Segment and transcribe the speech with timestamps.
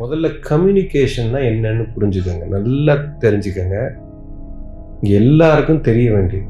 [0.00, 2.44] முதல்ல கம்யூனிகேஷன்னா என்னன்னு புரிஞ்சுக்கோங்க.
[2.54, 2.94] நல்லா
[3.24, 3.78] தெரிஞ்சுக்கோங்க.
[5.02, 6.48] இங்க எல்லாருக்கும் தெரிய வேண்டியது.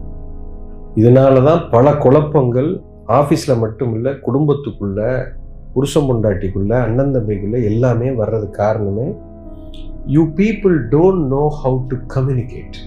[1.01, 2.71] இதனால தான் பல குழப்பங்கள்
[3.19, 5.01] ஆஃபீஸில் மட்டும் இல்லை குடும்பத்துக்குள்ள
[5.75, 9.07] புருஷன் பொண்டாட்டிக்குள்ள அண்ணன் தம்பிக்குள்ளே எல்லாமே வர்றது காரணமே
[10.17, 12.79] you people don't know how to communicate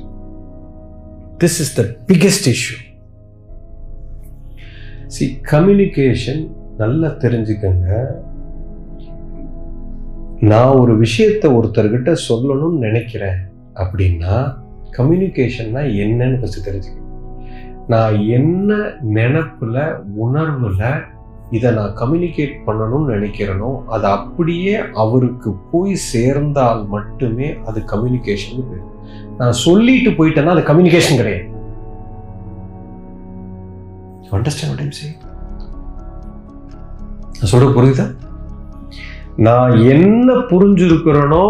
[1.44, 2.78] this is the biggest issue
[5.16, 6.42] C communication
[6.78, 7.90] நல்லா தெரிஞ்சுக்கங்க.
[10.50, 13.38] நான் ஒரு விஷயத்தை ஒருத்தர்கிட்ட சொல்லணும்னு நினைக்கிறேன்
[13.82, 14.36] அப்படின்னா
[14.98, 17.12] கம்யூனிகேஷன்னா என்னன்னு ஃபஸ்ட்டு தெரிஞ்சுக்கணும்
[17.88, 18.78] நான் என்ன
[19.18, 19.82] நினப்பில்
[20.26, 21.04] உணர்வில்
[21.52, 28.86] இதை நான் கம்யூனிகேட் பண்ணணும்னு நினைக்கிறேனோ அது அப்படியே அவருக்கு போய் சேர்ந்தால் மட்டுமே அது கம்யூனிகேஷன் பேர்.
[29.38, 31.46] நான் சொல்லிட்டு போயிட்டேன்னா அது கம்யூனிகேஷன் கிடையாது.
[34.38, 34.82] அண்டர்ஸ்டாண்ட்
[37.40, 38.06] நான் சொல்ற புரியுதா?
[39.38, 41.46] நான் என்ன புரிஞ்சிருக்கிறேனோ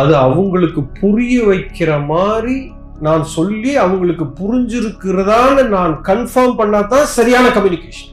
[0.00, 2.56] அது அவங்களுக்கு புரிய வைக்கிற மாதிரி
[3.00, 8.10] நான் சொல்லி அவங்களுக்கு புரிஞ்சிருக்கிறதான்னு நான் கன்ஃபார்ம் பண்ணாதான் சரியான கம்யூனிகேஷன்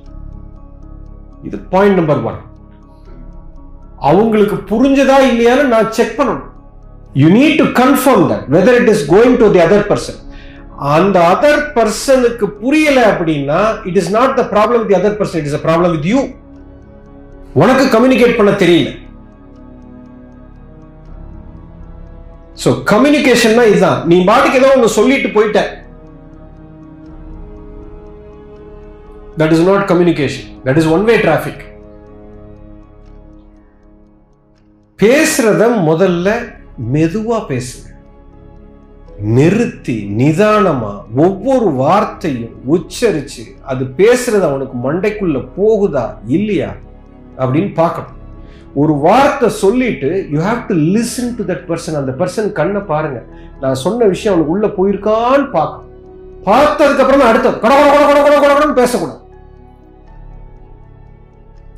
[1.43, 2.39] இது பாயிண்ட் நம்பர் ஒன்
[4.09, 6.45] அவங்களுக்கு புரிஞ்சதா இல்லையான்னு நான் செக் பண்ணணும்.
[7.15, 10.19] You need to confirm that whether it is going to the other person
[10.95, 15.59] அந்த அதர் பர்சனுக்கு புரியல அப்படின்னா it is not the problem the other person it is
[15.59, 16.21] a problem with you
[17.53, 18.89] உனக்கு கம்யூனிகேட் பண்ண தெரியல.
[22.63, 23.99] சோ கம்யூனிகேஷன்னா இதுதான்.
[24.11, 25.59] நீ பாட்டுக்கு ஏதோ ஒன்று சொல்லிட்டு போயிட்ட.
[29.41, 31.61] That is not communication that is one way traffic
[34.99, 36.29] பேசுறத முதல்ல
[36.95, 37.85] மெதுவா பேசுங்க.
[39.37, 40.91] நிறுத்தி நிதானமா
[41.25, 46.05] ஒவ்வொரு வார்த்தையும் உச்சரிச்சு அது பேசுறது அவனுக்கு மண்டைக்குள்ள போகுதா
[46.37, 46.69] இல்லையா
[47.41, 48.18] அப்படின்னு பார்க்கணும்.
[48.81, 53.19] ஒரு வார்த்தை சொல்லிட்டு you have to listen to that person அந்த பர்சன் கண்ணை பாருங்க.
[53.61, 55.87] நான் சொன்ன விஷயம் அவனுக்கு உள்ள போயிருக்கான்னு பார்க்க
[56.49, 59.19] பார்த்ததுக்கு அப்புறம் அடுத்த கட கட கட கட கட கடன்னு பேசக்கூடாது.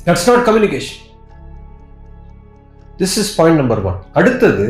[0.06, 1.00] That's not communication
[3.00, 4.68] this is point number one அடுத்தது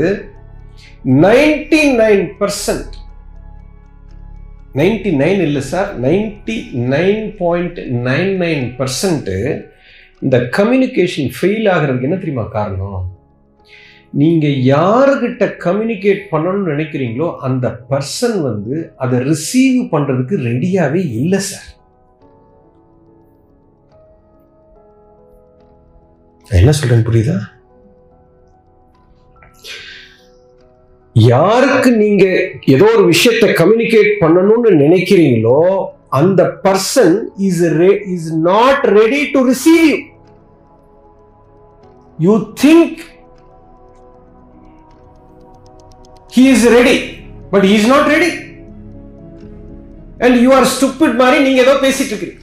[1.26, 2.94] ninety nine percent
[4.80, 6.56] ninety nine இல்லை sir ninety
[6.94, 9.30] nine point nine nine percent
[10.22, 13.00] இந்த கம்யூனிகேஷன் ஃபெயில் ஆகிறதுக்கு என்ன தெரியுமா காரணம்?
[14.12, 21.68] நீங்கள் யாருக்கிட்ட கம்யூனிகேட் பண்ணணும்னு நினைக்கிறீங்களோ அந்த பர்சன் வந்து அதை ரிசீவ் பண்ணுறதுக்கு ரெடியாகவே இல்லை சார்
[26.46, 27.36] என்ன சொல்றேன் புரியுதா?
[31.16, 32.24] யாருக்கு நீங்க
[32.66, 35.58] ஏதோ ஒரு விஷயத்தை கம்யூனிகேட் பண்ணணும்னு நினைக்கிறீங்களோ
[36.19, 37.15] அந்த person
[37.47, 37.61] is
[38.15, 39.93] is not ready to receive
[42.19, 42.97] you think
[46.31, 46.97] he is ready
[47.51, 48.31] but he is not ready
[50.19, 52.35] and you are stupid மாதிரி நீங்க ஏதோ பேசிட்டு இருக்கீங்க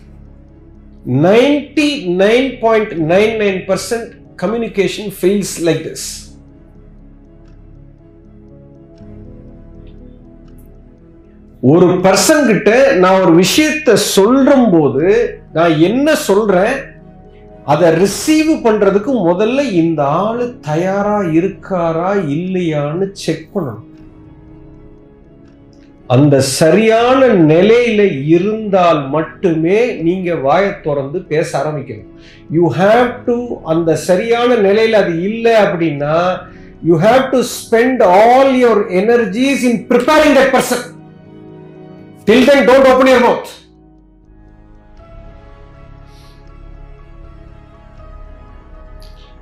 [1.27, 1.89] ninety
[2.23, 4.09] nine point nine nine percent
[4.43, 6.07] communication fails like this
[11.62, 15.06] ஒரு person கிட்ட நான் ஒரு விஷயத்தை சொல்றும் போது
[15.54, 16.76] நான் என்ன சொல்றேன்?
[17.66, 23.86] அதை ரிசீவ் பண்றதுக்கு முதல்ல இந்த ஆளு தயாரா இருக்காரா இல்லையான்னு செக் பண்ணணும்.
[26.08, 32.10] அந்த சரியான நிலையில இருந்தால் மட்டுமே நீங்க வாயை திறந்து பேச ஆரம்பிக்கணும்.
[32.50, 36.38] யூ ஹாவ் டு அந்த சரியான நிலையில அது இல்லை அப்படின்னா
[36.84, 40.86] you have to spend all your energies in preparing that person
[42.30, 43.50] Till then, don't open your mouth.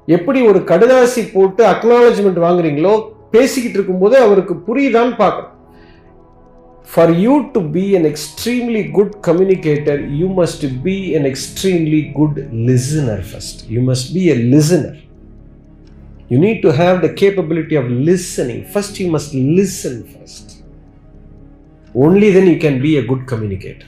[0.07, 2.93] எப்படி ஒரு கடுதாசி போட்டு அக்னாலஜ்மெண்ட் வாங்குறீங்களோ
[3.31, 5.55] பேசிக்கிட்டு இருக்கும்போது அவருக்கு புரியுதான்னு பார்க்கணும்.
[6.93, 12.39] For you to be an extremely good communicator you must be an extremely good
[12.69, 14.97] listener first you must be a listener
[16.29, 20.47] you need to have the capability of listening first you must listen first
[21.93, 23.87] only then you can be a good communicator.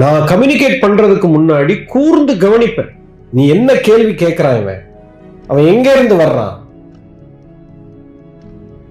[0.00, 2.90] நான் communicate பண்றதுக்கு முன்னாடி கூர்ந்து கவனிப்பேன்.
[3.32, 4.82] நீ என்ன கேள்வி கேட்கிறான் இவன்?
[5.46, 6.56] அவன் எங்க இருந்து வர்றான்?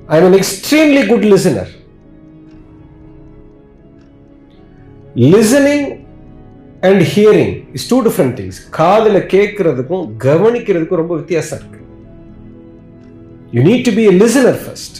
[0.07, 1.73] I am extremely good listener
[5.33, 5.85] listening
[6.89, 11.79] and hearing is two different things காதில் கேட்கறதுக்கும் கவனிக்கிறதுக்கும் ரொம்ப வித்தியாசம் இருக்கு.
[13.51, 14.99] You need to be a listener first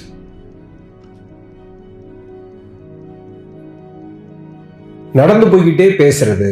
[5.14, 6.52] நடந்து போய்கிட்டே பேசுறது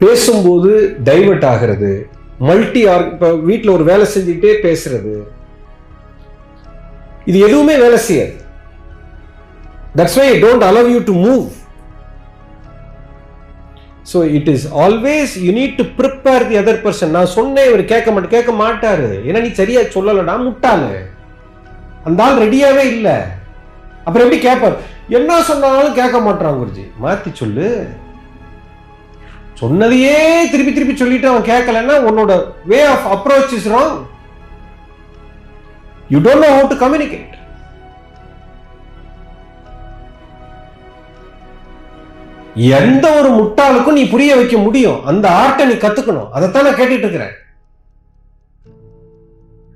[0.00, 1.92] பேசும்போது டைவர்ட் ஆகிறது
[2.40, 5.14] மல்டி ஆர் இப்போ வீட்டில் ஒரு வேலை செஞ்சுக்கிட்டே பேசுறது
[7.24, 8.34] இது எதுவுமே வேலை செய்யாது.
[9.96, 11.46] That's why don't allow you to move
[14.12, 18.08] so it is always you need to prepare the other person நான் சொன்னேன் இவர் கேட்க
[18.12, 19.08] மாட்டேன் கேட்க மாட்டாரு.
[19.28, 20.90] ஏன்னா நீ சரியா சொல்லலடா முட்டாளு.
[22.08, 23.16] அந்த ஆள் ரெடியாவே இல்லை.
[24.06, 24.76] அப்புறம் எப்படி கேட்பார்
[25.18, 26.84] என்ன சொன்னாலும் கேட்க மாட்டான் குருஜி.
[27.04, 27.68] மாத்தி சொல்லு.
[29.60, 30.16] சொன்னதையே
[30.52, 32.32] திருப்பி திருப்பி சொல்லிட்டு அவன் கேட்கலன்னா உன்னோட
[32.70, 33.94] way of approach is wrong
[36.12, 37.32] you don't know how to communicate
[42.56, 45.00] எந்த ஒரு முட்டாளுக்கும் நீ புரிய வைக்க முடியும்.
[45.10, 46.30] அந்த ஆர்ட்டை நீ கத்துக்கணும்.
[46.36, 47.34] அதைத்தான் நான் கேட்டுட்டு இருக்கிறேன்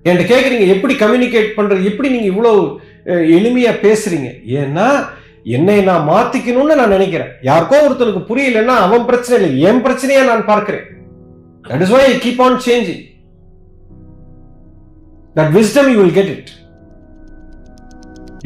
[0.04, 2.60] என்கிட்ட கேட்குறீங்க எப்படி கம்யூனிகேட் பண்ணுறது எப்படி நீங்க இவ்வளவு
[3.36, 4.28] எளிமையாக எளிமையா பேசுறீங்க?
[4.60, 4.86] ஏன்னா
[5.56, 7.30] என்னை நான் மாத்திக்கணும்னு நான் நினைக்கிறேன்.
[7.48, 9.60] யாருக்கோ ஒருத்தனுக்கு புரியலன்னா அவன் பிரச்சனை இல்லை.
[9.68, 10.86] என் பிரச்சனையா நான் பார்க்கிறேன்.
[11.68, 13.04] That is why keep on changing
[15.38, 16.50] that wisdom you will get it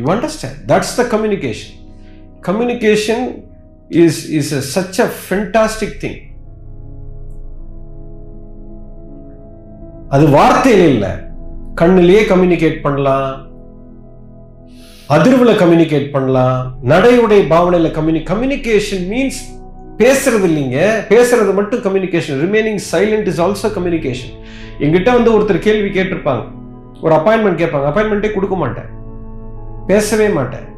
[0.01, 1.75] you understand that's the communication
[2.49, 3.25] communication
[3.89, 6.21] is is such a fantastic thing
[10.09, 11.09] அது வார்த்தையில் இல்லை.
[11.81, 13.47] கண்ணிலேயே கம்யூனிகேட் பண்ணலாம்.
[15.09, 16.79] அதிர்வுல கம்யூனிகேட் பண்ணலாம்.
[16.85, 19.41] நடையுடைய பாவனையில கம்யூனி கம்யூனிகேஷன் மீன்ஸ்
[19.99, 21.03] பேசுறது இல்லைங்க.
[21.09, 24.43] பேசுறது மட்டும் communication remaining silent is also communication
[24.79, 26.45] எங்கிட்ட வந்து ஒருத்தர் கேள்வி கேட்டிருப்பாங்க.
[27.03, 27.89] ஒரு அப்பாயின்மெண்ட் கேட்பாங்க.
[27.91, 28.85] அப்பாயின்மெண்ட்டே கொடுக்க மாட்டேன்.
[29.87, 30.73] பேசவே மாட்டேன்.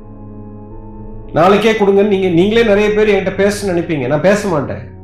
[1.33, 4.07] நாளைக்கே கொடுங்கன்னு நீங்க நீங்களே நிறைய பேர் என்கிட்ட பேச நினைப்பீங்க.
[4.07, 4.95] நான் பேச மாட்டேன்.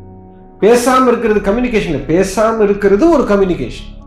[0.60, 4.00] பேசாம இருக்கிறது கம்யூனிகேஷன் பேசாம இருக்கிறது ஒரு communication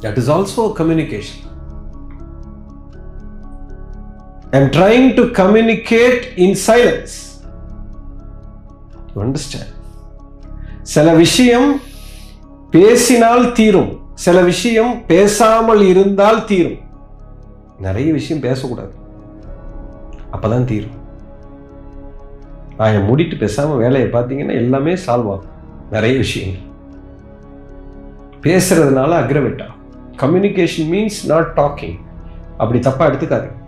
[0.00, 1.48] that is also communication
[4.52, 7.40] I'm trying to communicate in silence.
[9.16, 9.46] You
[10.82, 11.80] சில விஷயம்
[12.70, 14.00] பேசினால் தீரும்.
[14.14, 16.78] சில விஷயம் பேசாமல் இருந்தால் தீரும்.
[17.80, 18.92] நிறைய விஷயம் பேசக்கூடாது.
[20.32, 20.98] அப்பதான் தீரும்.
[22.76, 25.44] நான் மூடிட்டு பேசாம வேலையை பார்த்தீங்கன்னா எல்லாமே சால்வ் ஆகும்.
[25.90, 26.60] நிறைய விஷயங்கள்.
[28.42, 29.78] பேசுறதுனால அக்ரவேட் ஆகும்.
[30.16, 31.98] கம்யூனிகேஷன் மீன்ஸ் நாட் டாக்கிங்
[32.58, 33.58] அப்படி தப்பாக எடுத்துக்காது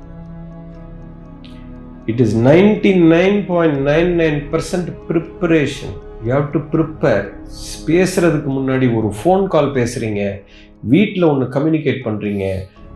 [2.07, 5.89] it is 99.99% preparation.
[6.27, 7.33] You have to prepare
[7.87, 10.43] பேசுறதுக்கு முன்னாடி ஒரு ஃபோன் கால் பேசுறீங்க.
[10.81, 12.55] வீட்டில் ஒன்று கம்யூனிகேட் பண்றீங்க.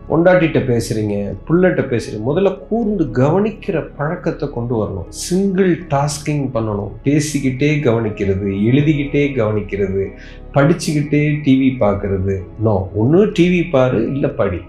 [0.09, 1.15] பொண்டாட்டிகிட்ட பேசுகிறீங்க
[1.47, 5.09] புள்ளட்ட பேசுறீங்க முதல்ல கூர்ந்து கவனிக்கிற பழக்கத்தை கொண்டு வரணும்.
[5.09, 6.93] சிங்கிள் டாஸ்கிங் பண்ணணும்.
[7.03, 10.05] பேசிக்கிட்டே கவனிக்கிறது எழுதிக்கிட்டே கவனிக்கிறது
[10.53, 12.35] படிச்சுக்கிட்டே டிவி பார்க்கறது.
[12.59, 14.61] நோ ஒன்று டிவி பாரு இல்லை படி.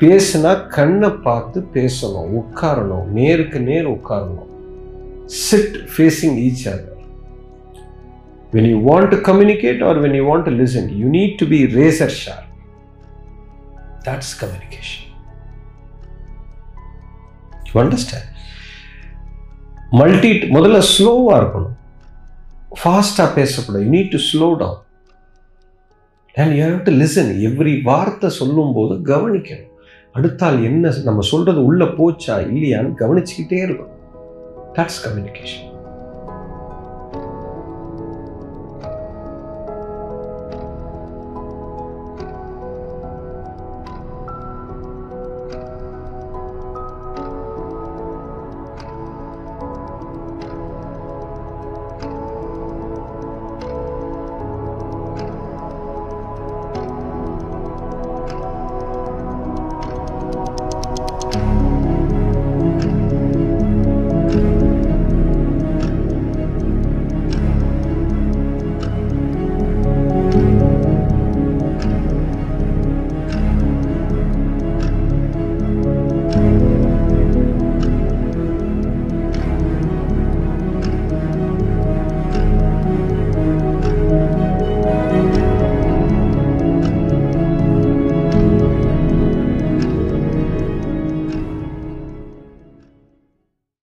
[0.00, 4.46] பேசுனா கண்ணை பார்த்து பேசணும் உட்காரணும் நேருக்கு நேர் உட்காரணும்.
[5.24, 6.96] Sit facing each other
[8.52, 11.58] when you want to communicate or when you want to listen you need to be
[11.78, 12.47] razor sharp
[14.06, 15.04] that's communication.
[17.70, 18.26] You understand?
[19.90, 21.76] Multi முதல்ல ஸ்லோவாக இருக்கணும்.
[22.84, 23.84] ஃபாஸ்டாக பேசக்கூடாது.
[23.84, 24.82] You need to slow down
[26.34, 29.66] and you have to listen every வார்த்தை சொல்லும்போது கவனிக்கணும்.
[30.14, 33.96] அடுத்தால் என்ன நம்ம சொல்கிறது உள்ளே போச்சா இல்லையான்னு கவனிச்சுக்கிட்டே இருக்கணும்.
[34.74, 35.67] That's communication